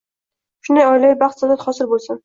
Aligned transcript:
Sunday 0.69 0.89
oilaviy 0.95 1.17
baxt 1.23 1.45
saodat 1.47 1.67
hosil 1.69 1.93
bo‘lsin. 1.95 2.19